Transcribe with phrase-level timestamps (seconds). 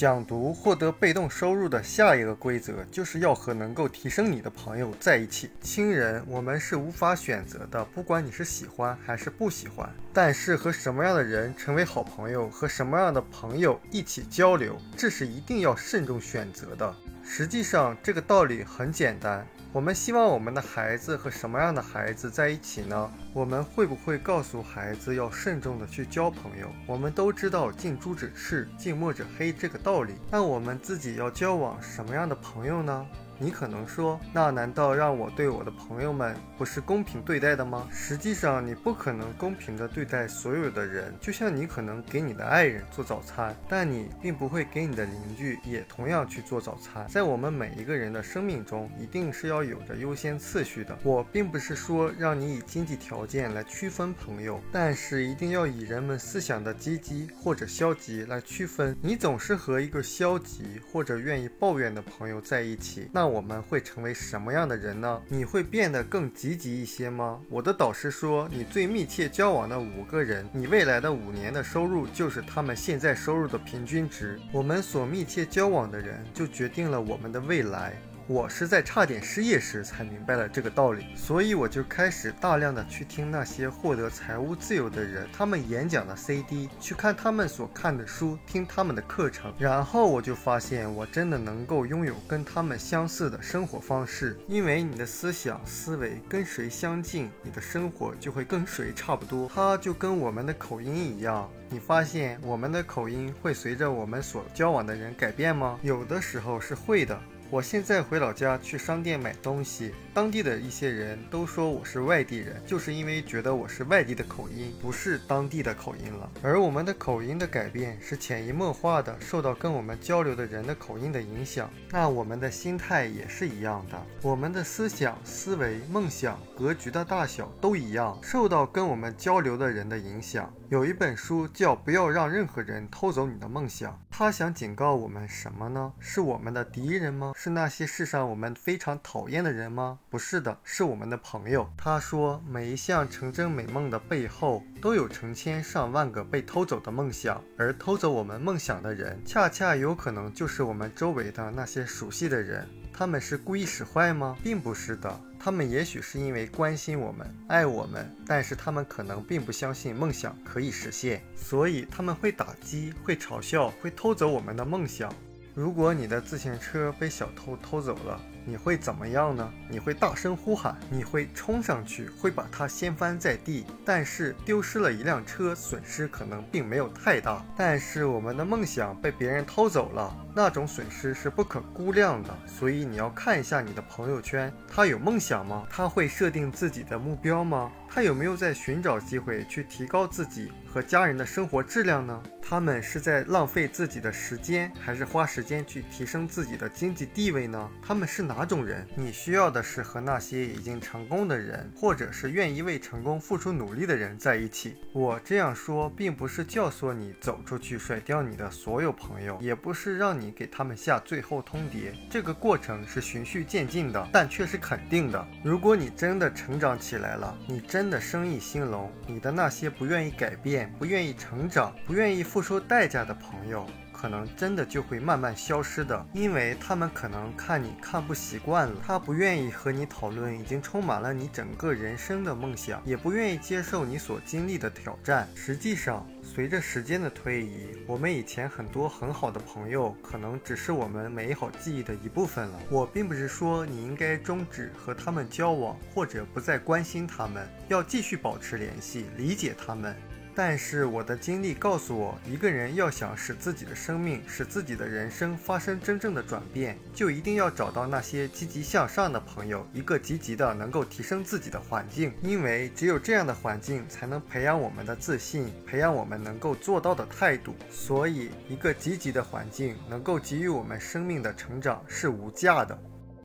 [0.00, 5.50] 讲读获得被动收入的下一个规则，就是要和能够提升你的朋友在一起。
[5.60, 9.86] 亲人，我们是无法选择的，不管你是喜欢还是不喜欢。
[10.10, 16.96] 但是和什么样的人成为好朋友，和什么样的朋友一起交流，这是一定要慎重选择的。
[17.22, 19.46] 实际上，这个道理很简单。
[19.72, 23.08] 我们希望我们的孩子和什么样的孩子在一起呢？
[23.32, 26.68] 我们会不会告诉孩子要慎重的去交朋友？
[26.88, 30.14] 我们都知道近朱者赤，近墨者黑这个道理。
[30.28, 33.06] 那我们自己要交往什么样的朋友呢？
[33.42, 37.88] 你可能说，那难道让我对我的朋友们不是公平对待的吗？
[37.90, 41.14] 实际上，你不可能公平的对待所有的人。
[41.18, 47.06] 就像你可能给你的爱人做早餐，但你并不会给你的邻居也同样去做早餐。
[47.08, 50.98] 在我们每一个人的生命中，一定是要有着优先次序的。
[51.02, 58.94] 我并不是说让你以经济条件来区分朋友，但是一定要以人们思想的积极或者消极来区分。
[59.00, 63.29] 你总是和一个消极或者愿意抱怨的朋友在一起，那。
[63.30, 65.22] 我们会成为什么样的人呢？
[65.28, 67.40] 你会变得更积极一些吗？
[67.48, 74.40] 我的导师说，你最密切交往的五个人，你未来的五年的收入就是他们现在收入的平均值。
[74.52, 77.94] 我们所密切交往的人，就决定了我们的未来。
[78.30, 94.38] 我是在差点失业时才明白了这个道理，所以我就开始大量的去听那些获得财务自由的人他们演讲的 CD，去看他们所看的书，听他们的课程，然后我就发现我真的能够拥有跟他们相似的生活方式。
[94.46, 99.50] 因为你的思想思维跟谁相近，你的生活就会跟谁差不多。
[99.52, 105.80] 它就跟我们的口音一样，你发现我们的口音会随着我们所交往的人改变吗？
[105.82, 107.20] 有的时候是会的。
[107.52, 116.30] 我现在回老家去商店买东西，当地的一些人都说我是外地人，就是因为觉得我是外地的口音，不是当地的口音了。
[116.44, 121.68] 而我们的口音的改变是潜移默化的，受到跟我们交流的人的口音的影响。
[121.90, 130.48] 那我们的心态也是一样的，我们的思想、思维、梦想、格局的大小都一样，受到跟我们交流的人的影响。
[130.68, 135.92] 有一本书叫《不要让任何人偷走你的梦想》，他想警告我们什么呢？
[135.98, 137.32] 是我们的敌人吗？
[137.42, 139.98] 是那些世上我们非常讨厌的人吗？
[140.10, 141.66] 不是的，是我们的朋友。
[141.74, 152.68] 他说，每一项成真美梦的背后，都有成千上万个被偷走的梦想，而偷走我们梦想的人，恰恰有可能就是我们周围的那些熟悉的人。
[152.92, 154.36] 他们是故意使坏吗？
[154.42, 155.20] 并不是的。
[155.38, 165.10] 他们也许是因为关心我们、爱我们，但是他们可能并不相信梦想可以实现，所以他们会打击、会嘲笑、会偷走我们的梦想。
[165.60, 169.52] 如果你的自行车被小偷偷走了，你会怎么样呢？
[169.68, 173.64] 你会大声呼喊，你会冲上去，会把它掀翻在地。
[173.84, 177.44] 但是丢失了一辆车，损失可能并没有太大。
[177.56, 182.36] 但是我们的梦想被别人偷走了，那种损失是不可估量的。
[182.46, 185.66] 所以你要看一下你的朋友圈，他有梦想吗？
[185.70, 187.70] 他会设定自己的目标吗？
[187.92, 192.22] 他有没有在寻找机会去提高自己和家人的生活质量呢？
[192.40, 197.68] 他们是在浪费自己的时间，还是花时间去提升自己的经济地位呢？
[197.82, 198.86] 他们是哪种人？
[198.94, 204.76] 你需要的是和那些已经成功的人，或者是愿意为成功付出努力的人在一起。
[204.92, 211.92] 我这样说，并不是教唆你走出去甩掉你的所有朋友，也不是让你给他们下最后通牒。
[212.08, 215.26] 这个过程是循序渐进的，但却是肯定的。
[215.42, 217.90] 如果你真的成长起来了，你真。
[217.90, 223.66] 的生意兴隆，你的那些不愿意改变、不愿意成长、不愿意付出代价的朋友，
[224.00, 235.28] 可能真的就会慢慢消失的，因为他们可能看你看不习惯了，他不愿意和你讨论已经充满了你整个人生的梦想，也不愿意接受你所经历的挑战。
[235.34, 236.06] 实际上。
[236.22, 242.60] 随着时间的推移，我们以前很多很好的朋友，可能只是我们美好记忆的一部分了。
[242.70, 249.96] 我并不是说你应该终止和他们交往，或者不再关心他们，要继续保持联系，理解他们。
[250.42, 262.14] 但是我的经历告诉我，一个人要想使自己的生命、使自己的人生发生真正的转变，就一定要找到那些积极向上的朋友，一个积极的能够提升自己的环境。
[262.22, 267.54] 因为只有这样的环境，才能培养我们的自信，培养我们能够做到的态度。
[267.70, 272.78] 所以，一个积极的环境能够给予我们生命的成长是无价的。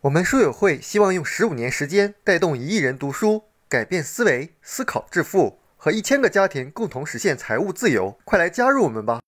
[0.00, 5.58] 我们书友会希望用十五年时间带动一亿人读书，改变思维，思考致富。
[5.82, 9.18] 和一千个家庭共同实现财务自由，快来加入我们吧！